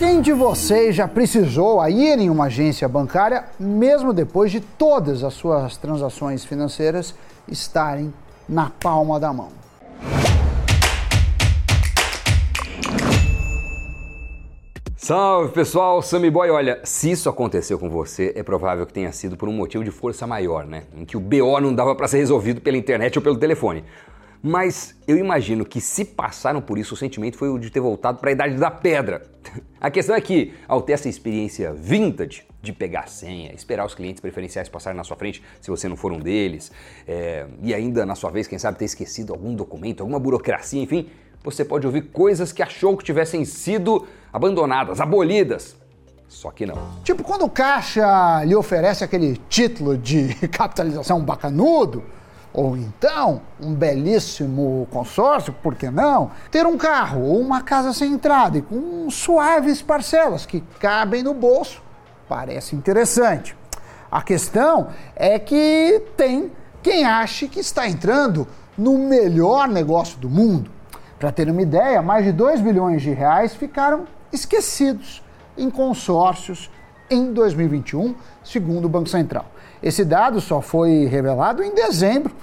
Quem 0.00 0.22
de 0.22 0.32
vocês 0.32 0.96
já 0.96 1.06
precisou 1.06 1.86
ir 1.86 2.18
em 2.18 2.30
uma 2.30 2.46
agência 2.46 2.88
bancária, 2.88 3.44
mesmo 3.60 4.14
depois 4.14 4.50
de 4.50 4.58
todas 4.58 5.22
as 5.22 5.34
suas 5.34 5.76
transações 5.76 6.42
financeiras 6.42 7.14
estarem 7.46 8.10
na 8.48 8.70
palma 8.70 9.20
da 9.20 9.30
mão? 9.30 9.50
Salve 14.96 15.52
pessoal, 15.52 16.00
Sammy 16.00 16.30
Boy. 16.30 16.48
Olha, 16.48 16.80
se 16.82 17.10
isso 17.10 17.28
aconteceu 17.28 17.78
com 17.78 17.90
você, 17.90 18.32
é 18.34 18.42
provável 18.42 18.86
que 18.86 18.94
tenha 18.94 19.12
sido 19.12 19.36
por 19.36 19.50
um 19.50 19.52
motivo 19.52 19.84
de 19.84 19.90
força 19.90 20.26
maior, 20.26 20.64
né? 20.64 20.84
Em 20.96 21.04
que 21.04 21.18
o 21.18 21.20
BO 21.20 21.60
não 21.60 21.74
dava 21.74 21.94
para 21.94 22.08
ser 22.08 22.16
resolvido 22.16 22.62
pela 22.62 22.78
internet 22.78 23.18
ou 23.18 23.22
pelo 23.22 23.36
telefone. 23.36 23.84
Mas 24.42 24.96
eu 25.06 25.18
imagino 25.18 25.66
que 25.66 25.80
se 25.80 26.04
passaram 26.04 26.62
por 26.62 26.78
isso, 26.78 26.94
o 26.94 26.96
sentimento 26.96 27.36
foi 27.36 27.50
o 27.50 27.58
de 27.58 27.70
ter 27.70 27.80
voltado 27.80 28.18
para 28.18 28.30
a 28.30 28.32
idade 28.32 28.54
da 28.54 28.70
pedra. 28.70 29.22
A 29.80 29.90
questão 29.90 30.14
é 30.14 30.20
que, 30.20 30.52
ao 30.68 30.82
ter 30.82 30.92
essa 30.92 31.08
experiência 31.08 31.72
vintage 31.72 32.44
de 32.60 32.70
pegar 32.70 33.08
senha, 33.08 33.50
esperar 33.54 33.86
os 33.86 33.94
clientes 33.94 34.20
preferenciais 34.20 34.68
passarem 34.68 34.96
na 34.96 35.04
sua 35.04 35.16
frente, 35.16 35.42
se 35.58 35.70
você 35.70 35.88
não 35.88 35.96
for 35.96 36.12
um 36.12 36.18
deles, 36.18 36.70
é, 37.08 37.46
e 37.62 37.72
ainda 37.72 38.04
na 38.04 38.14
sua 38.14 38.30
vez, 38.30 38.46
quem 38.46 38.58
sabe, 38.58 38.78
ter 38.78 38.84
esquecido 38.84 39.32
algum 39.32 39.54
documento, 39.54 40.02
alguma 40.02 40.18
burocracia, 40.18 40.82
enfim, 40.82 41.08
você 41.42 41.64
pode 41.64 41.86
ouvir 41.86 42.02
coisas 42.02 42.52
que 42.52 42.62
achou 42.62 42.94
que 42.96 43.04
tivessem 43.04 43.44
sido 43.46 44.06
abandonadas, 44.30 45.00
abolidas. 45.00 45.74
Só 46.28 46.50
que 46.50 46.66
não. 46.66 46.76
Tipo 47.02 47.24
quando 47.24 47.44
o 47.44 47.50
caixa 47.50 48.44
lhe 48.44 48.54
oferece 48.54 49.02
aquele 49.02 49.36
título 49.48 49.96
de 49.96 50.34
capitalização 50.48 51.20
bacanudo, 51.22 52.04
ou 52.52 52.76
então 52.76 53.42
um 53.60 53.72
belíssimo 53.72 54.88
consórcio, 54.90 55.52
por 55.52 55.74
que 55.74 55.90
não? 55.90 56.30
Ter 56.50 56.66
um 56.66 56.76
carro 56.76 57.22
ou 57.22 57.40
uma 57.40 57.62
casa 57.62 57.92
sem 57.92 58.12
entrada 58.12 58.58
e 58.58 58.62
com 58.62 59.08
suaves 59.10 59.80
parcelas 59.80 60.44
que 60.44 60.60
cabem 60.80 61.22
no 61.22 61.34
bolso. 61.34 61.82
Parece 62.28 62.74
interessante. 62.74 63.56
A 64.10 64.22
questão 64.22 64.88
é 65.14 65.38
que 65.38 66.02
tem 66.16 66.50
quem 66.82 67.04
ache 67.04 67.46
que 67.46 67.60
está 67.60 67.86
entrando 67.88 68.46
no 68.76 68.98
melhor 68.98 69.68
negócio 69.68 70.18
do 70.18 70.28
mundo. 70.28 70.70
Para 71.18 71.30
ter 71.30 71.48
uma 71.50 71.62
ideia, 71.62 72.00
mais 72.00 72.24
de 72.24 72.32
2 72.32 72.60
bilhões 72.60 73.02
de 73.02 73.10
reais 73.10 73.54
ficaram 73.54 74.06
esquecidos 74.32 75.22
em 75.56 75.70
consórcios 75.70 76.70
em 77.10 77.32
2021, 77.32 78.14
segundo 78.42 78.86
o 78.86 78.88
Banco 78.88 79.08
Central. 79.08 79.44
Esse 79.82 80.04
dado 80.04 80.40
só 80.40 80.60
foi 80.60 81.06
revelado 81.06 81.62
em 81.62 81.74
dezembro 81.74 82.34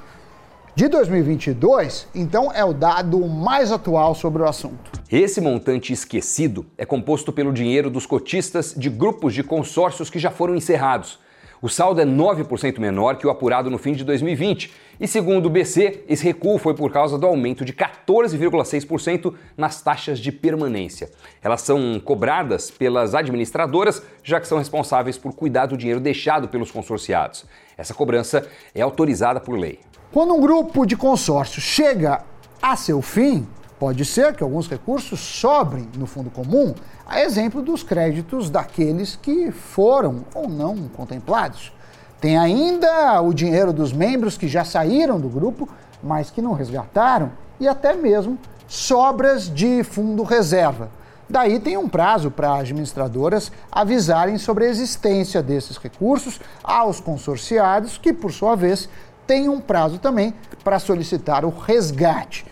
de 0.78 0.88
2022, 0.88 2.08
então 2.14 2.52
é 2.52 2.64
o 2.64 2.72
dado 2.72 3.28
mais 3.28 3.72
atual 3.72 4.14
sobre 4.14 4.44
o 4.44 4.45
assunto. 4.45 4.92
Esse 5.11 5.42
montante 5.42 5.92
esquecido 5.92 6.67
é 6.78 6.86
composto 6.86 7.34
pelo 7.34 7.52
dinheiro 7.52 7.89
dos 7.89 8.06
cotistas 8.06 8.75
de 8.78 8.88
grupos 8.88 9.34
de 9.34 9.42
consórcios 9.42 10.08
que 10.08 10.19
já 10.19 10.30
foram 10.30 10.56
encerrados. 10.56 11.17
O 11.59 11.67
saldo 11.67 12.00
é 12.00 12.06
9% 12.06 12.78
menor 12.78 13.17
que 13.17 13.25
o 13.25 13.31
apurado 13.31 13.72
no 13.72 13.80
fim 13.80 13.94
de 13.94 14.03
2020. 14.03 14.72
E 15.00 15.08
segundo 15.08 15.47
o 15.47 15.50
BC, 15.50 16.03
esse 16.08 16.23
recuo 16.23 16.59
foi 16.59 16.75
por 16.75 16.91
causa 16.91 17.17
do 17.17 17.25
aumento 17.25 17.66
de 17.66 17.73
14,6% 17.73 19.34
nas 19.58 19.81
taxas 19.81 20.19
de 20.19 20.31
permanência. 20.31 21.09
Elas 21.41 21.62
são 21.62 22.00
cobradas 22.00 22.69
pelas 22.69 23.16
administradoras, 23.16 24.03
já 24.22 24.39
que 24.39 24.47
são 24.47 24.59
responsáveis 24.59 25.17
por 25.17 25.34
cuidar 25.34 25.66
do 25.66 25.75
dinheiro 25.75 26.00
deixado 26.00 26.47
pelos 26.47 26.69
consorciados. 26.69 27.45
Essa 27.75 27.95
cobrança 27.95 28.47
é 28.75 28.81
autorizada 28.81 29.39
por 29.39 29.58
lei. 29.58 29.80
Quando 30.13 30.33
um 30.33 30.39
grupo 30.39 30.86
de 30.86 30.95
consórcio 30.95 31.61
chega 31.61 32.22
a 32.61 32.77
seu 32.77 33.02
fim, 33.02 33.45
pode 33.77 34.05
ser 34.05 34.33
que 34.33 34.41
alguns 34.41 34.66
recursos 34.67 35.19
sobrem 35.19 35.89
no 35.97 36.05
fundo 36.05 36.30
comum, 36.30 36.73
a 37.05 37.19
exemplo 37.22 37.61
dos 37.61 37.83
créditos 37.83 38.50
daqueles 38.50 39.17
que 39.22 39.52
foram 39.52 40.23
ou 40.33 40.47
não 40.47 40.88
contemplados. 40.95 41.73
Tem 42.22 42.38
ainda 42.38 43.22
o 43.22 43.33
dinheiro 43.33 43.73
dos 43.73 43.91
membros 43.91 44.38
que 44.38 44.47
já 44.47 44.63
saíram 44.63 45.19
do 45.19 45.28
grupo, 45.28 45.67
mas 46.01 46.31
que 46.31 46.41
não 46.41 46.53
resgataram, 46.53 47.34
e 47.59 47.67
até 47.67 47.94
mesmo 47.94 48.40
sobras 48.66 49.53
de 49.53 49.84
fundo 49.84 50.23
reserva. 50.23 50.90
Daí 51.29 51.59
tem 51.59 51.75
um 51.75 51.90
prazo 51.90 52.31
para 52.31 52.56
administradoras 52.56 53.51
avisarem 53.69 54.38
sobre 54.38 54.66
a 54.66 54.69
existência 54.69 55.44
desses 55.44 55.75
recursos 55.75 56.40
aos 56.63 57.01
consorciados, 57.01 57.97
que 57.97 58.13
por 58.13 58.31
sua 58.31 58.56
vez 58.56 58.88
têm 59.28 59.50
um 59.50 59.60
prazo 59.60 60.00
também 60.00 60.34
para 60.64 60.80
solicitar 60.80 61.44
o 61.44 61.50
resgate. 61.50 62.46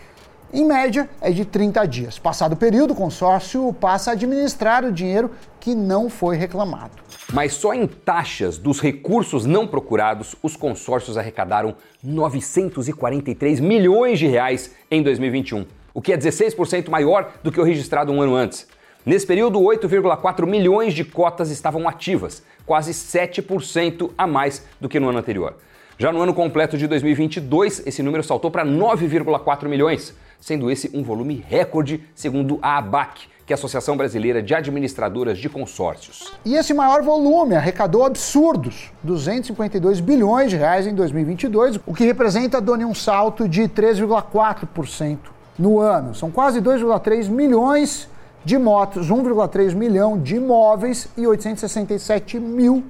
Em 0.52 0.64
média, 0.64 1.10
é 1.20 1.30
de 1.30 1.44
30 1.44 1.84
dias. 1.86 2.18
Passado 2.18 2.52
o 2.52 2.56
período, 2.56 2.92
o 2.92 2.96
consórcio 2.96 3.72
passa 3.74 4.10
a 4.10 4.12
administrar 4.12 4.84
o 4.84 4.92
dinheiro 4.92 5.30
que 5.58 5.74
não 5.74 6.08
foi 6.08 6.36
reclamado. 6.36 6.92
Mas 7.32 7.54
só 7.54 7.74
em 7.74 7.86
taxas 7.86 8.56
dos 8.56 8.80
recursos 8.80 9.44
não 9.44 9.66
procurados, 9.66 10.36
os 10.42 10.54
consórcios 10.54 11.18
arrecadaram 11.18 11.74
943 12.02 13.58
milhões 13.58 14.20
de 14.20 14.28
reais 14.28 14.70
em 14.88 15.02
2021, 15.02 15.66
o 15.92 16.00
que 16.00 16.12
é 16.12 16.16
16% 16.16 16.88
maior 16.88 17.32
do 17.42 17.50
que 17.50 17.60
o 17.60 17.64
registrado 17.64 18.12
um 18.12 18.22
ano 18.22 18.36
antes. 18.36 18.68
Nesse 19.04 19.26
período, 19.26 19.58
8,4 19.60 20.46
milhões 20.46 20.94
de 20.94 21.04
cotas 21.04 21.50
estavam 21.50 21.88
ativas, 21.88 22.42
quase 22.64 22.92
7% 22.92 24.10
a 24.16 24.26
mais 24.26 24.64
do 24.80 24.88
que 24.88 25.00
no 25.00 25.08
ano 25.08 25.18
anterior. 25.18 25.56
Já 25.98 26.12
no 26.12 26.20
ano 26.20 26.34
completo 26.34 26.76
de 26.76 26.86
2022, 26.86 27.86
esse 27.86 28.02
número 28.02 28.22
saltou 28.22 28.50
para 28.50 28.66
9,4 28.66 29.66
milhões, 29.66 30.14
sendo 30.38 30.70
esse 30.70 30.90
um 30.92 31.02
volume 31.02 31.42
recorde, 31.48 32.04
segundo 32.14 32.58
a 32.60 32.76
ABAC, 32.76 33.22
que 33.46 33.52
é 33.52 33.54
a 33.54 33.56
Associação 33.56 33.96
Brasileira 33.96 34.42
de 34.42 34.54
Administradoras 34.54 35.38
de 35.38 35.48
Consórcios. 35.48 36.34
E 36.44 36.54
esse 36.54 36.74
maior 36.74 37.02
volume 37.02 37.54
arrecadou 37.54 38.04
absurdos 38.04 38.92
252 39.02 40.00
bilhões 40.00 40.50
de 40.50 40.56
reais 40.58 40.86
em 40.86 40.94
2022, 40.94 41.80
o 41.86 41.94
que 41.94 42.04
representa, 42.04 42.60
Doni, 42.60 42.84
um 42.84 42.94
salto 42.94 43.48
de 43.48 43.62
3,4% 43.62 45.16
no 45.58 45.80
ano. 45.80 46.14
São 46.14 46.30
quase 46.30 46.60
2,3 46.60 47.30
milhões 47.30 48.06
de 48.44 48.58
motos, 48.58 49.08
1,3 49.08 49.74
milhão 49.74 50.18
de 50.18 50.36
imóveis 50.36 51.08
e 51.16 51.26
867 51.26 52.38
mil 52.38 52.84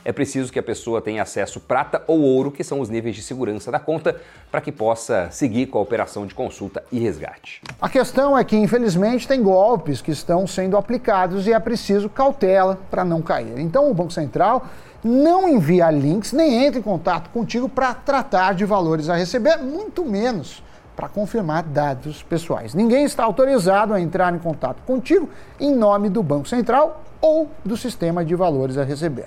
É 0.04 0.12
preciso 0.12 0.52
que 0.52 0.58
a 0.58 0.62
pessoa 0.62 1.00
tenha 1.00 1.22
acesso 1.22 1.60
prata 1.60 2.02
ou 2.06 2.20
ouro, 2.20 2.50
que 2.50 2.64
são 2.64 2.80
os 2.80 2.90
níveis 2.90 3.16
de 3.16 3.22
segurança 3.22 3.70
da 3.70 3.78
conta, 3.78 4.20
para 4.50 4.60
que 4.60 4.72
possa 4.72 5.30
seguir 5.30 5.66
com 5.66 5.78
a 5.78 5.80
operação 5.80 6.26
de 6.26 6.34
consulta 6.34 6.84
e 6.92 6.98
resgate. 6.98 7.62
A 7.80 7.88
questão 7.88 8.36
é 8.36 8.44
que, 8.44 8.56
infelizmente, 8.56 9.26
tem 9.28 9.42
golpes 9.42 10.02
que 10.02 10.10
estão 10.10 10.46
sendo 10.46 10.76
aplicados 10.76 11.46
e 11.46 11.52
é 11.52 11.60
preciso 11.60 12.10
cautela 12.10 12.78
para 12.90 13.04
não 13.04 13.22
cair. 13.22 13.58
Então, 13.58 13.88
o 13.90 13.94
Banco 13.94 14.12
Central 14.12 14.66
não 15.04 15.48
envia 15.48 15.90
links 15.90 16.32
nem 16.32 16.64
entra 16.64 16.80
em 16.80 16.82
contato 16.82 17.30
contigo 17.30 17.68
para 17.68 17.94
tratar 17.94 18.54
de 18.54 18.64
valores 18.64 19.08
a 19.08 19.14
receber, 19.14 19.56
muito 19.58 20.04
menos 20.04 20.62
para 21.02 21.08
confirmar 21.08 21.64
dados 21.64 22.22
pessoais. 22.22 22.74
Ninguém 22.74 23.02
está 23.02 23.24
autorizado 23.24 23.92
a 23.92 24.00
entrar 24.00 24.32
em 24.32 24.38
contato 24.38 24.84
contigo 24.84 25.28
em 25.58 25.74
nome 25.74 26.08
do 26.08 26.22
Banco 26.22 26.46
Central 26.46 27.02
ou 27.20 27.50
do 27.64 27.76
sistema 27.76 28.24
de 28.24 28.36
valores 28.36 28.78
a 28.78 28.84
receber. 28.84 29.26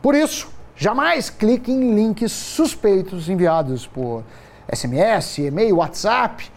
Por 0.00 0.14
isso, 0.14 0.48
jamais 0.74 1.28
clique 1.28 1.70
em 1.70 1.94
links 1.94 2.32
suspeitos 2.32 3.28
enviados 3.28 3.86
por 3.86 4.24
SMS, 4.74 5.40
e-mail, 5.42 5.76
WhatsApp, 5.76 6.50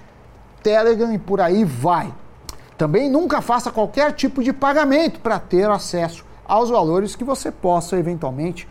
Telegram 0.64 1.14
e 1.14 1.20
por 1.20 1.42
aí 1.42 1.66
vai. 1.66 2.14
Também 2.78 3.12
nunca 3.12 3.42
faça 3.42 3.70
qualquer 3.70 4.14
tipo 4.14 4.42
de 4.42 4.54
pagamento 4.54 5.20
para 5.20 5.40
ter 5.40 5.70
acesso 5.70 6.24
aos 6.48 6.70
valores 6.70 7.18
que 7.18 7.24
você 7.26 7.52
possa 7.52 7.98
eventualmente 7.98 8.66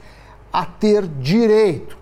a 0.50 0.64
ter 0.64 1.06
direito. 1.06 1.98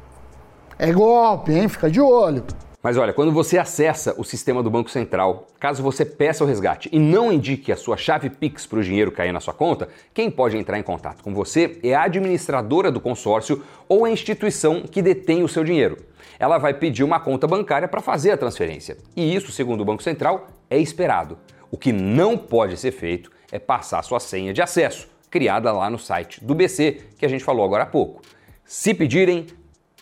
É 0.78 0.92
golpe, 0.92 1.52
hein? 1.52 1.68
Fica 1.68 1.90
de 1.90 2.00
olho. 2.00 2.44
Mas 2.84 2.98
olha, 2.98 3.14
quando 3.14 3.32
você 3.32 3.56
acessa 3.56 4.14
o 4.18 4.22
sistema 4.22 4.62
do 4.62 4.70
Banco 4.70 4.90
Central, 4.90 5.46
caso 5.58 5.82
você 5.82 6.04
peça 6.04 6.44
o 6.44 6.46
resgate 6.46 6.90
e 6.92 6.98
não 6.98 7.32
indique 7.32 7.72
a 7.72 7.76
sua 7.78 7.96
chave 7.96 8.28
Pix 8.28 8.66
para 8.66 8.78
o 8.78 8.82
dinheiro 8.82 9.10
cair 9.10 9.32
na 9.32 9.40
sua 9.40 9.54
conta, 9.54 9.88
quem 10.12 10.30
pode 10.30 10.58
entrar 10.58 10.78
em 10.78 10.82
contato 10.82 11.24
com 11.24 11.32
você 11.32 11.78
é 11.82 11.94
a 11.94 12.02
administradora 12.02 12.92
do 12.92 13.00
consórcio 13.00 13.64
ou 13.88 14.04
a 14.04 14.10
instituição 14.10 14.82
que 14.82 15.00
detém 15.00 15.42
o 15.42 15.48
seu 15.48 15.64
dinheiro. 15.64 15.96
Ela 16.38 16.58
vai 16.58 16.74
pedir 16.74 17.02
uma 17.02 17.18
conta 17.18 17.46
bancária 17.46 17.88
para 17.88 18.02
fazer 18.02 18.32
a 18.32 18.36
transferência. 18.36 18.98
E 19.16 19.34
isso, 19.34 19.50
segundo 19.50 19.80
o 19.80 19.84
Banco 19.86 20.02
Central, 20.02 20.48
é 20.68 20.76
esperado. 20.78 21.38
O 21.70 21.78
que 21.78 21.90
não 21.90 22.36
pode 22.36 22.76
ser 22.76 22.92
feito 22.92 23.30
é 23.50 23.58
passar 23.58 24.02
sua 24.02 24.20
senha 24.20 24.52
de 24.52 24.60
acesso, 24.60 25.08
criada 25.30 25.72
lá 25.72 25.88
no 25.88 25.98
site 25.98 26.44
do 26.44 26.54
BC, 26.54 27.00
que 27.16 27.24
a 27.24 27.30
gente 27.30 27.42
falou 27.42 27.64
agora 27.64 27.84
há 27.84 27.86
pouco. 27.86 28.20
Se 28.62 28.92
pedirem, 28.92 29.46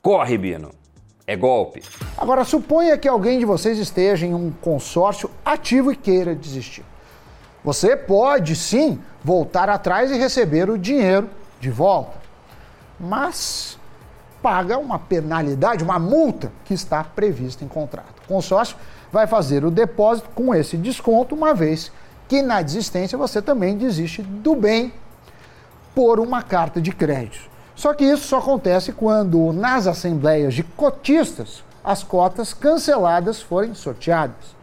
corre, 0.02 0.36
Bino 0.36 0.81
é 1.32 1.36
golpe. 1.36 1.82
Agora, 2.16 2.44
suponha 2.44 2.96
que 2.98 3.08
alguém 3.08 3.38
de 3.38 3.44
vocês 3.44 3.78
esteja 3.78 4.26
em 4.26 4.34
um 4.34 4.50
consórcio 4.50 5.30
ativo 5.44 5.90
e 5.90 5.96
queira 5.96 6.34
desistir. 6.34 6.84
Você 7.64 7.96
pode 7.96 8.54
sim 8.54 9.00
voltar 9.22 9.68
atrás 9.68 10.10
e 10.10 10.18
receber 10.18 10.68
o 10.68 10.76
dinheiro 10.76 11.30
de 11.60 11.70
volta, 11.70 12.18
mas 12.98 13.78
paga 14.42 14.76
uma 14.76 14.98
penalidade, 14.98 15.84
uma 15.84 15.98
multa 15.98 16.50
que 16.64 16.74
está 16.74 17.04
prevista 17.04 17.64
em 17.64 17.68
contrato. 17.68 18.20
O 18.24 18.28
consórcio 18.28 18.76
vai 19.12 19.26
fazer 19.26 19.64
o 19.64 19.70
depósito 19.70 20.28
com 20.34 20.52
esse 20.54 20.76
desconto, 20.76 21.34
uma 21.34 21.54
vez 21.54 21.92
que 22.26 22.42
na 22.42 22.60
desistência 22.62 23.16
você 23.16 23.40
também 23.40 23.76
desiste 23.76 24.22
do 24.22 24.56
bem 24.56 24.92
por 25.94 26.18
uma 26.18 26.42
carta 26.42 26.80
de 26.80 26.90
crédito. 26.90 27.51
Só 27.74 27.94
que 27.94 28.04
isso 28.04 28.28
só 28.28 28.38
acontece 28.38 28.92
quando, 28.92 29.52
nas 29.52 29.86
assembleias 29.86 30.54
de 30.54 30.62
cotistas, 30.62 31.64
as 31.82 32.02
cotas 32.02 32.52
canceladas 32.54 33.40
forem 33.40 33.74
sorteadas. 33.74 34.54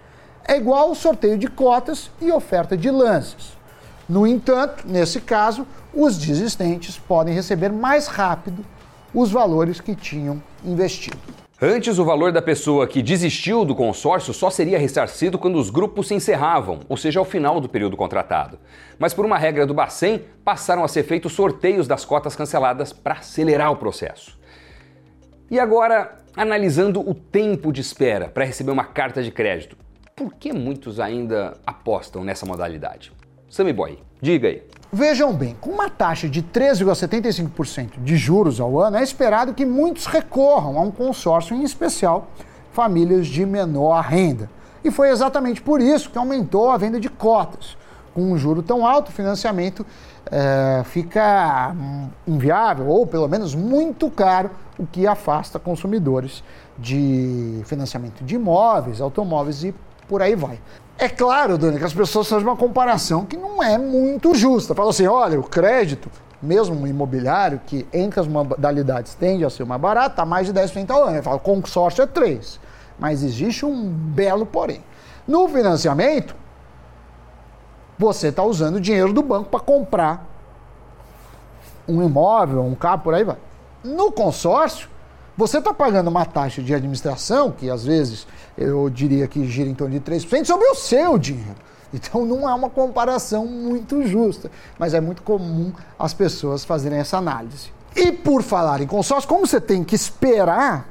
É 0.48 0.58
igual 0.58 0.92
o 0.92 0.96
sorteio 0.96 1.38
de 1.38 1.48
cotas 1.48 2.10
e 2.22 2.32
oferta 2.32 2.78
de 2.78 2.90
lances. 2.90 3.58
No 4.08 4.26
entanto, 4.26 4.84
nesse 4.88 5.22
caso, 5.22 5.68
os 5.94 6.18
desistentes 6.18 6.98
podem 6.98 7.34
receber 7.34 7.72
mais 7.72 8.08
rápido 8.08 8.66
os 9.14 9.32
valores 9.32 9.80
que 9.80 9.96
tinham 9.96 10.42
investido. 10.64 11.18
Antes, 11.62 12.00
o 12.00 12.06
valor 12.06 12.32
da 12.32 12.42
pessoa 12.42 12.88
que 12.88 13.02
desistiu 13.02 13.66
do 13.66 13.76
consórcio 13.76 14.34
só 14.34 14.50
seria 14.50 14.80
ressarcido 14.80 15.38
quando 15.38 15.58
os 15.58 15.70
grupos 15.70 16.08
se 16.08 16.14
encerravam, 16.14 16.80
ou 16.88 16.96
seja, 16.96 17.20
ao 17.20 17.26
final 17.26 17.60
do 17.60 17.68
período 17.68 17.98
contratado. 17.98 18.58
Mas, 18.98 19.14
por 19.14 19.26
uma 19.26 19.38
regra 19.38 19.68
do 19.68 19.74
Bacen, 19.74 20.24
passaram 20.46 20.86
a 20.86 20.88
ser 20.88 21.04
feitos 21.04 21.34
sorteios 21.34 21.86
das 21.86 22.06
cotas 22.06 22.34
canceladas 22.34 22.94
para 22.94 23.16
acelerar 23.16 23.74
o 23.74 23.76
processo. 23.76 24.40
E 25.52 25.60
agora, 25.60 26.20
analisando 26.34 27.02
o 27.02 27.14
tempo 27.14 27.74
de 27.74 27.82
espera 27.82 28.30
para 28.30 28.46
receber 28.46 28.72
uma 28.72 28.86
carta 28.86 29.22
de 29.22 29.30
crédito, 29.30 29.76
por 30.16 30.36
que 30.36 30.54
muitos 30.54 30.98
ainda 30.98 31.58
apostam 31.68 32.24
nessa 32.24 32.46
modalidade? 32.46 33.12
Sammy 33.50 33.74
Boy, 33.74 34.00
diga 34.22 34.48
aí. 34.48 34.64
Vejam 34.92 35.32
bem, 35.32 35.56
com 35.62 35.70
uma 35.70 35.88
taxa 35.88 36.28
de 36.28 36.42
13,75% 36.42 38.04
de 38.04 38.18
juros 38.18 38.60
ao 38.60 38.80
ano, 38.80 38.98
é 38.98 39.04
esperado 39.04 39.54
que 39.54 39.64
muitos 39.64 40.08
recorram 40.08 40.80
a 40.80 40.82
um 40.82 40.90
consórcio, 40.90 41.56
em 41.56 41.64
especial 41.64 42.28
famílias 42.72 43.28
de 43.28 43.46
menor 43.46 44.02
renda. 44.02 44.50
E 44.84 44.90
foi 44.90 45.10
exatamente 45.10 45.62
por 45.62 45.80
isso 45.80 46.10
que 46.10 46.18
aumentou 46.18 46.72
a 46.72 46.78
venda 46.78 47.00
de 47.00 47.08
cotas. 47.08 47.78
Com 48.16 48.32
um 48.32 48.38
juro 48.38 48.64
tão 48.64 48.88
alto, 48.88 49.10
o 49.10 49.12
financiamento 49.12 49.86
é, 50.26 50.82
fica 50.86 51.76
inviável, 52.28 52.88
ou 52.88 53.06
pelo 53.06 53.28
menos 53.28 53.54
muito 53.54 54.10
caro, 54.10 54.50
o 54.76 54.88
que 54.88 55.06
afasta 55.06 55.60
consumidores 55.60 56.44
de 56.80 57.62
financiamento 57.66 58.24
de 58.24 58.36
imóveis, 58.36 59.02
automóveis 59.02 59.64
e 59.64 59.76
por 60.10 60.24
aí 60.24 60.36
vai. 60.36 60.60
É 60.98 61.08
claro, 61.08 61.58
Dani, 61.58 61.78
que 61.78 61.86
as 61.86 61.94
pessoas 61.94 62.28
fazem 62.28 62.46
uma 62.46 62.58
comparação 62.58 63.26
que 63.26 63.38
não 63.38 63.64
é 63.64 63.78
muito 63.78 64.36
justa. 64.36 64.76
Falam 64.76 64.90
assim: 64.90 65.08
olha, 65.08 65.40
o 65.40 65.44
crédito, 65.44 66.10
mesmo 66.42 66.86
imobiliário, 66.86 67.62
que 67.66 67.88
entre 67.94 68.20
as 68.20 68.28
modalidades 68.28 69.14
tende 69.14 69.46
a 69.46 69.50
ser 69.50 69.66
mais 69.66 69.80
barato, 69.80 70.10
está 70.10 70.26
mais 70.26 70.48
de 70.48 70.54
10% 70.54 70.90
ao 70.90 71.04
ano. 71.04 71.18
Eu 71.18 71.24
falo, 71.24 71.40
consórcio 71.40 72.02
é 72.02 72.08
3%. 72.08 72.60
Mas 72.98 73.24
existe 73.24 73.66
um 73.66 73.88
belo 73.88 74.46
porém. 74.46 74.84
No 75.26 75.48
financiamento, 75.48 76.36
você 77.98 78.28
está 78.28 78.44
usando 78.44 78.76
o 78.76 78.82
dinheiro 78.82 79.14
do 79.14 79.22
banco 79.22 79.50
para 79.50 79.60
comprar 79.60 80.28
um 81.88 82.04
imóvel, 82.04 82.62
um 82.64 82.76
carro, 82.76 83.00
por 83.00 83.14
aí 83.14 83.24
vai. 83.24 83.38
No 83.84 84.12
consórcio, 84.12 84.90
você 85.40 85.60
está 85.60 85.74
pagando 85.74 86.10
uma 86.10 86.26
taxa 86.26 86.62
de 86.62 86.74
administração, 86.74 87.50
que 87.50 87.70
às 87.70 87.86
vezes 87.86 88.28
eu 88.58 88.90
diria 88.90 89.26
que 89.26 89.48
gira 89.48 89.70
em 89.70 89.74
torno 89.74 89.98
de 89.98 90.02
3%, 90.02 90.44
sobre 90.44 90.68
o 90.68 90.76
seu 90.76 91.18
dinheiro. 91.18 91.56
Então 91.94 92.26
não 92.26 92.48
é 92.48 92.54
uma 92.54 92.70
comparação 92.70 93.46
muito 93.48 94.06
justa, 94.06 94.52
mas 94.78 94.94
é 94.94 95.00
muito 95.00 95.24
comum 95.24 95.72
as 95.98 96.14
pessoas 96.14 96.66
fazerem 96.66 97.00
essa 97.00 97.18
análise. 97.18 97.72
E 97.96 98.12
por 98.12 98.44
falar 98.44 98.82
em 98.82 98.86
consórcio, 98.86 99.30
como 99.30 99.48
você 99.48 99.62
tem 99.62 99.82
que 99.82 99.96
esperar 99.96 100.90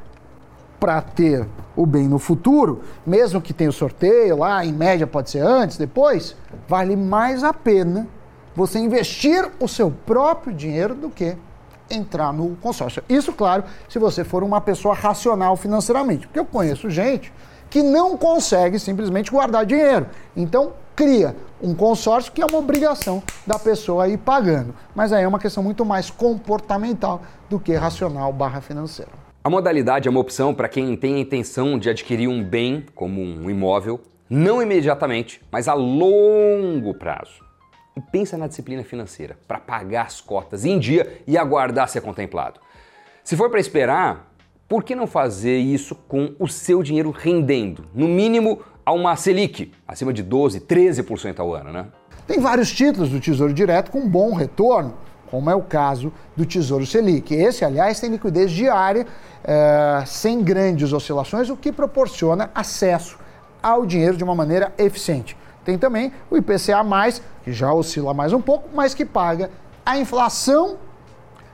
para 0.80 1.02
ter 1.02 1.46
o 1.76 1.84
bem 1.84 2.08
no 2.08 2.18
futuro, 2.18 2.80
mesmo 3.06 3.42
que 3.42 3.52
tenha 3.52 3.68
o 3.68 3.72
sorteio 3.72 4.38
lá, 4.38 4.64
em 4.64 4.72
média 4.72 5.06
pode 5.06 5.28
ser 5.28 5.40
antes, 5.40 5.76
depois, 5.76 6.34
vale 6.66 6.96
mais 6.96 7.44
a 7.44 7.52
pena 7.52 8.08
você 8.56 8.78
investir 8.78 9.46
o 9.60 9.68
seu 9.68 9.90
próprio 9.90 10.54
dinheiro 10.54 10.94
do 10.94 11.10
que 11.10 11.36
entrar 11.90 12.32
no 12.32 12.56
consórcio. 12.56 13.02
Isso, 13.08 13.32
claro, 13.32 13.64
se 13.88 13.98
você 13.98 14.24
for 14.24 14.42
uma 14.42 14.60
pessoa 14.60 14.94
racional 14.94 15.56
financeiramente. 15.56 16.26
Porque 16.26 16.38
eu 16.38 16.44
conheço 16.44 16.90
gente 16.90 17.32
que 17.70 17.82
não 17.82 18.16
consegue 18.16 18.78
simplesmente 18.78 19.30
guardar 19.30 19.66
dinheiro. 19.66 20.06
Então, 20.36 20.72
cria 20.96 21.36
um 21.62 21.74
consórcio 21.74 22.32
que 22.32 22.40
é 22.40 22.46
uma 22.46 22.58
obrigação 22.58 23.22
da 23.46 23.58
pessoa 23.58 24.08
ir 24.08 24.18
pagando. 24.18 24.74
Mas 24.94 25.12
aí 25.12 25.22
é 25.22 25.28
uma 25.28 25.38
questão 25.38 25.62
muito 25.62 25.84
mais 25.84 26.10
comportamental 26.10 27.22
do 27.48 27.58
que 27.58 27.74
racional 27.74 28.32
barra 28.32 28.60
financeira. 28.60 29.10
A 29.44 29.50
modalidade 29.50 30.08
é 30.08 30.10
uma 30.10 30.20
opção 30.20 30.54
para 30.54 30.68
quem 30.68 30.96
tem 30.96 31.14
a 31.14 31.20
intenção 31.20 31.78
de 31.78 31.88
adquirir 31.88 32.28
um 32.28 32.42
bem, 32.42 32.84
como 32.94 33.20
um 33.20 33.48
imóvel, 33.48 34.00
não 34.28 34.60
imediatamente, 34.60 35.40
mas 35.50 35.68
a 35.68 35.74
longo 35.74 36.92
prazo 36.94 37.47
e 37.98 38.00
pensa 38.00 38.38
na 38.38 38.46
disciplina 38.46 38.84
financeira 38.84 39.36
para 39.46 39.58
pagar 39.58 40.06
as 40.06 40.20
cotas 40.20 40.64
em 40.64 40.78
dia 40.78 41.20
e 41.26 41.36
aguardar 41.36 41.88
ser 41.88 42.00
contemplado. 42.00 42.60
Se 43.24 43.36
for 43.36 43.50
para 43.50 43.58
esperar, 43.58 44.32
por 44.68 44.84
que 44.84 44.94
não 44.94 45.06
fazer 45.06 45.58
isso 45.58 45.94
com 45.94 46.34
o 46.38 46.46
seu 46.46 46.82
dinheiro 46.82 47.10
rendendo, 47.10 47.84
no 47.92 48.06
mínimo 48.06 48.62
a 48.86 48.92
uma 48.92 49.16
Selic, 49.16 49.72
acima 49.86 50.12
de 50.12 50.22
12, 50.22 50.60
13% 50.60 51.40
ao 51.40 51.52
ano, 51.52 51.72
né? 51.72 51.86
Tem 52.26 52.38
vários 52.38 52.70
títulos 52.70 53.10
do 53.10 53.18
Tesouro 53.18 53.52
Direto 53.52 53.90
com 53.90 54.08
bom 54.08 54.32
retorno, 54.32 54.94
como 55.30 55.50
é 55.50 55.54
o 55.54 55.62
caso 55.62 56.12
do 56.36 56.46
Tesouro 56.46 56.86
Selic. 56.86 57.34
Esse, 57.34 57.64
aliás, 57.64 57.98
tem 57.98 58.10
liquidez 58.10 58.50
diária, 58.50 59.06
é, 59.42 60.04
sem 60.06 60.42
grandes 60.42 60.92
oscilações, 60.92 61.50
o 61.50 61.56
que 61.56 61.72
proporciona 61.72 62.50
acesso 62.54 63.18
ao 63.62 63.84
dinheiro 63.84 64.16
de 64.16 64.24
uma 64.24 64.34
maneira 64.34 64.72
eficiente. 64.78 65.36
Tem 65.68 65.76
também 65.76 66.10
o 66.30 66.36
IPCA, 66.38 66.82
que 67.44 67.52
já 67.52 67.70
oscila 67.70 68.14
mais 68.14 68.32
um 68.32 68.40
pouco, 68.40 68.70
mas 68.72 68.94
que 68.94 69.04
paga 69.04 69.50
a 69.84 69.98
inflação 69.98 70.78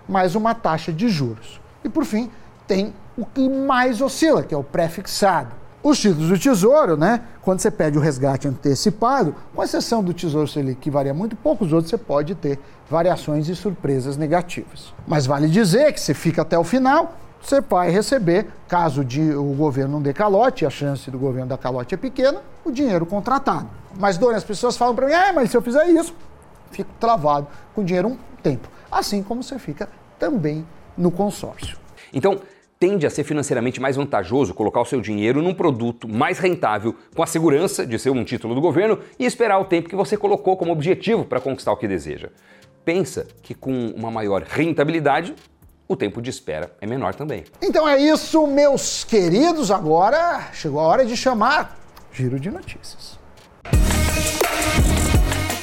mais 0.08 0.36
uma 0.36 0.54
taxa 0.54 0.92
de 0.92 1.08
juros. 1.08 1.60
E 1.82 1.88
por 1.88 2.04
fim, 2.04 2.30
tem 2.64 2.94
o 3.18 3.26
que 3.26 3.48
mais 3.48 4.00
oscila, 4.00 4.44
que 4.44 4.54
é 4.54 4.56
o 4.56 4.62
pré-fixado. 4.62 5.50
Os 5.82 5.98
títulos 5.98 6.28
do 6.28 6.38
Tesouro, 6.38 6.96
né? 6.96 7.22
Quando 7.42 7.58
você 7.58 7.72
pede 7.72 7.98
o 7.98 8.00
resgate 8.00 8.46
antecipado, 8.46 9.34
com 9.52 9.64
exceção 9.64 10.00
do 10.00 10.14
Tesouro 10.14 10.46
Selic, 10.46 10.80
que 10.80 10.90
varia 10.92 11.12
muito 11.12 11.34
pouco, 11.34 11.64
os 11.64 11.72
outros 11.72 11.90
você 11.90 11.98
pode 11.98 12.36
ter 12.36 12.60
variações 12.88 13.48
e 13.48 13.56
surpresas 13.56 14.16
negativas. 14.16 14.94
Mas 15.08 15.26
vale 15.26 15.48
dizer 15.48 15.92
que 15.92 16.00
você 16.00 16.14
fica 16.14 16.42
até 16.42 16.56
o 16.56 16.62
final, 16.62 17.16
você 17.44 17.60
vai 17.60 17.90
receber, 17.90 18.46
caso 18.66 19.04
de, 19.04 19.20
o 19.34 19.54
governo 19.54 19.94
não 19.94 20.02
dê 20.02 20.12
calote, 20.12 20.64
a 20.64 20.70
chance 20.70 21.10
do 21.10 21.18
governo 21.18 21.48
dar 21.48 21.58
calote 21.58 21.94
é 21.94 21.98
pequena, 21.98 22.40
o 22.64 22.70
dinheiro 22.70 23.04
contratado. 23.04 23.68
Mas, 23.98 24.16
Dona, 24.16 24.36
as 24.36 24.44
pessoas 24.44 24.76
falam 24.76 24.94
para 24.94 25.06
mim, 25.06 25.12
ah, 25.12 25.32
mas 25.32 25.50
se 25.50 25.56
eu 25.56 25.62
fizer 25.62 25.86
isso, 25.88 26.14
fico 26.70 26.90
travado 26.98 27.46
com 27.74 27.84
dinheiro 27.84 28.08
um 28.08 28.18
tempo. 28.42 28.68
Assim 28.90 29.22
como 29.22 29.42
você 29.42 29.58
fica 29.58 29.88
também 30.18 30.66
no 30.96 31.10
consórcio. 31.10 31.76
Então, 32.12 32.40
tende 32.78 33.06
a 33.06 33.10
ser 33.10 33.24
financeiramente 33.24 33.80
mais 33.80 33.96
vantajoso 33.96 34.54
colocar 34.54 34.80
o 34.80 34.84
seu 34.84 35.00
dinheiro 35.00 35.42
num 35.42 35.54
produto 35.54 36.08
mais 36.08 36.38
rentável, 36.38 36.94
com 37.14 37.22
a 37.22 37.26
segurança 37.26 37.86
de 37.86 37.98
ser 37.98 38.10
um 38.10 38.24
título 38.24 38.54
do 38.54 38.60
governo 38.60 38.98
e 39.18 39.24
esperar 39.24 39.58
o 39.58 39.64
tempo 39.64 39.88
que 39.88 39.96
você 39.96 40.16
colocou 40.16 40.56
como 40.56 40.72
objetivo 40.72 41.24
para 41.24 41.40
conquistar 41.40 41.72
o 41.72 41.76
que 41.76 41.88
deseja. 41.88 42.30
Pensa 42.84 43.26
que 43.42 43.54
com 43.54 43.88
uma 43.96 44.10
maior 44.10 44.42
rentabilidade, 44.42 45.34
o 45.86 45.96
tempo 45.96 46.20
de 46.20 46.30
espera 46.30 46.72
é 46.80 46.86
menor 46.86 47.14
também. 47.14 47.44
Então 47.60 47.88
é 47.88 48.00
isso, 48.00 48.46
meus 48.46 49.04
queridos. 49.04 49.70
Agora 49.70 50.48
chegou 50.52 50.80
a 50.80 50.84
hora 50.84 51.04
de 51.04 51.16
chamar 51.16 51.78
Giro 52.12 52.38
de 52.38 52.50
Notícias. 52.50 53.18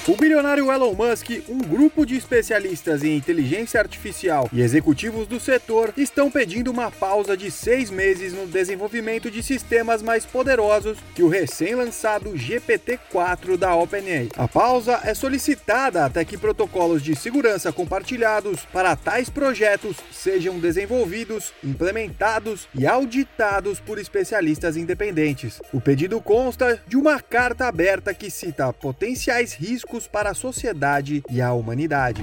O 0.07 0.17
bilionário 0.17 0.71
Elon 0.71 0.95
Musk, 0.95 1.29
um 1.47 1.59
grupo 1.59 2.07
de 2.07 2.15
especialistas 2.15 3.03
em 3.03 3.15
inteligência 3.15 3.79
artificial 3.79 4.49
e 4.51 4.59
executivos 4.59 5.27
do 5.27 5.39
setor 5.39 5.93
estão 5.95 6.31
pedindo 6.31 6.71
uma 6.71 6.89
pausa 6.89 7.37
de 7.37 7.51
seis 7.51 7.91
meses 7.91 8.33
no 8.33 8.47
desenvolvimento 8.47 9.29
de 9.29 9.43
sistemas 9.43 10.01
mais 10.01 10.25
poderosos 10.25 10.97
que 11.13 11.21
o 11.21 11.27
recém-lançado 11.27 12.31
GPT-4 12.31 13.55
da 13.57 13.75
OpenAI. 13.75 14.29
A 14.35 14.47
pausa 14.47 14.99
é 15.03 15.13
solicitada 15.13 16.03
até 16.03 16.25
que 16.25 16.35
protocolos 16.35 17.03
de 17.03 17.15
segurança 17.15 17.71
compartilhados 17.71 18.61
para 18.73 18.95
tais 18.95 19.29
projetos 19.29 19.97
sejam 20.11 20.57
desenvolvidos, 20.57 21.53
implementados 21.63 22.67
e 22.73 22.87
auditados 22.87 23.79
por 23.79 23.99
especialistas 23.99 24.75
independentes. 24.75 25.61
O 25.71 25.79
pedido 25.79 26.19
consta 26.19 26.81
de 26.87 26.97
uma 26.97 27.19
carta 27.19 27.67
aberta 27.67 28.15
que 28.15 28.31
cita 28.31 28.73
potenciais 28.73 29.53
riscos 29.53 29.90
para 30.07 30.31
a 30.31 30.33
sociedade 30.33 31.23
e 31.29 31.41
a 31.41 31.53
humanidade. 31.53 32.21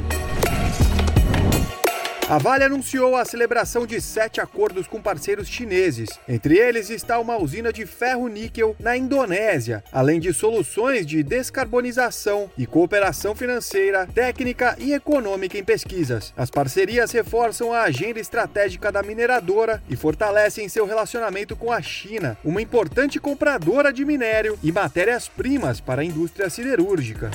A 2.31 2.37
Vale 2.37 2.63
anunciou 2.63 3.17
a 3.17 3.25
celebração 3.25 3.87
de 3.87 4.03
sete 4.03 4.39
acordos 4.39 4.87
com 4.87 5.01
parceiros 5.01 5.49
chineses. 5.49 6.11
Entre 6.29 6.59
eles 6.59 6.91
está 6.91 7.19
uma 7.19 7.39
usina 7.39 7.73
de 7.73 7.87
ferro-níquel 7.87 8.77
na 8.79 8.95
Indonésia, 8.95 9.83
além 9.91 10.21
de 10.21 10.35
soluções 10.35 11.07
de 11.07 11.23
descarbonização 11.23 12.51
e 12.59 12.67
cooperação 12.67 13.35
financeira, 13.35 14.07
técnica 14.07 14.77
e 14.79 14.93
econômica 14.93 15.57
em 15.57 15.65
pesquisas. 15.65 16.35
As 16.37 16.51
parcerias 16.51 17.13
reforçam 17.13 17.73
a 17.73 17.85
agenda 17.85 18.21
estratégica 18.21 18.93
da 18.93 19.03
mineradora 19.03 19.83
e 19.89 19.97
fortalecem 19.97 20.69
seu 20.69 20.85
relacionamento 20.85 21.57
com 21.57 21.73
a 21.73 21.81
China, 21.81 22.37
uma 22.45 22.61
importante 22.61 23.19
compradora 23.19 23.91
de 23.91 24.05
minério 24.05 24.59
e 24.63 24.71
matérias-primas 24.71 25.81
para 25.81 26.03
a 26.03 26.05
indústria 26.05 26.51
siderúrgica. 26.51 27.31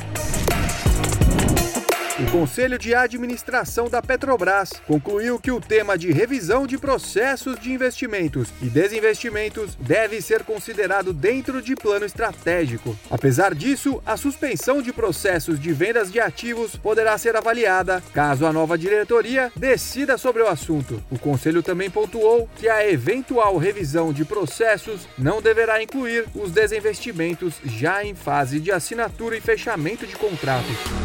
Conselho 2.34 2.80
de 2.80 2.96
Administração 2.96 3.88
da 3.88 4.02
Petrobras 4.02 4.72
concluiu 4.88 5.40
que 5.40 5.52
o 5.52 5.62
tema 5.62 5.96
de 5.96 6.12
revisão 6.12 6.66
de 6.66 6.80
processos 6.80 7.60
de 7.60 7.72
investimentos 7.72 8.50
e 8.60 8.66
desinvestimentos 8.66 9.76
deve 9.80 10.20
ser 10.20 10.44
considerado 10.44 11.14
dentro 11.14 11.62
de 11.62 11.76
plano 11.76 12.06
estratégico. 12.06 12.98
Apesar 13.12 13.54
disso, 13.54 14.02
a 14.04 14.18
suspensão 14.18 14.82
de 14.82 14.92
processos 14.92 15.60
de 15.60 15.72
vendas 15.72 16.12
de 16.12 16.20
ativos 16.20 16.76
poderá 16.76 17.16
ser 17.20 17.36
avaliada 17.36 18.02
caso 18.12 18.48
a 18.48 18.52
nova 18.52 18.80
diretoria 18.80 19.52
decida 19.56 20.18
sobre 20.18 20.42
o 20.42 20.48
assunto. 20.48 21.00
O 21.12 21.20
Conselho 21.20 21.62
também 21.62 21.92
pontuou 21.92 22.50
que 22.56 22.68
a 22.68 22.90
eventual 22.90 23.58
revisão 23.58 24.12
de 24.12 24.26
processos 24.26 25.08
não 25.20 25.40
deverá 25.40 25.84
incluir 25.84 26.26
os 26.34 26.52
desinvestimentos 26.52 27.54
já 27.64 28.04
em 28.04 28.16
fase 28.16 28.60
de 28.60 28.72
assinatura 28.72 29.38
e 29.38 29.40
fechamento 29.40 30.08
de 30.08 30.16
contratos. 30.16 31.03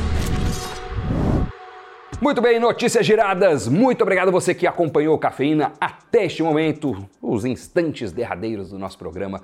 Muito 2.29 2.43
bem, 2.43 2.61
notícias 2.61 3.07
giradas. 3.07 3.67
Muito 3.67 4.03
obrigado 4.03 4.31
você 4.31 4.55
que 4.55 4.67
acompanhou 4.67 5.15
o 5.15 5.19
Cafeína 5.19 5.73
até 5.81 6.27
este 6.27 6.43
momento, 6.43 7.09
os 7.23 7.47
instantes 7.47 8.13
derradeiros 8.13 8.69
do 8.69 8.79
nosso 8.79 8.99
programa. 8.99 9.41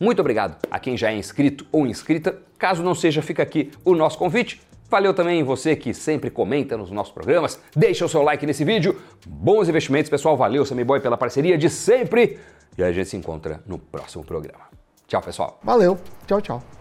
Muito 0.00 0.20
obrigado 0.20 0.56
a 0.70 0.78
quem 0.78 0.96
já 0.96 1.10
é 1.10 1.16
inscrito 1.16 1.66
ou 1.72 1.84
inscrita. 1.84 2.38
Caso 2.56 2.80
não 2.80 2.94
seja, 2.94 3.20
fica 3.22 3.42
aqui 3.42 3.72
o 3.84 3.92
nosso 3.92 4.16
convite. 4.16 4.62
Valeu 4.88 5.12
também 5.12 5.42
você 5.42 5.74
que 5.74 5.92
sempre 5.92 6.30
comenta 6.30 6.76
nos 6.76 6.92
nossos 6.92 7.12
programas. 7.12 7.60
Deixa 7.74 8.04
o 8.04 8.08
seu 8.08 8.22
like 8.22 8.46
nesse 8.46 8.64
vídeo. 8.64 8.96
Bons 9.26 9.68
investimentos, 9.68 10.08
pessoal. 10.08 10.36
Valeu, 10.36 10.64
Sammy 10.64 10.84
Boy, 10.84 11.00
pela 11.00 11.16
parceria 11.16 11.58
de 11.58 11.68
sempre. 11.68 12.38
E 12.78 12.84
a 12.84 12.92
gente 12.92 13.08
se 13.08 13.16
encontra 13.16 13.60
no 13.66 13.80
próximo 13.80 14.22
programa. 14.22 14.62
Tchau, 15.08 15.20
pessoal. 15.20 15.58
Valeu. 15.64 15.98
Tchau, 16.28 16.40
tchau. 16.40 16.77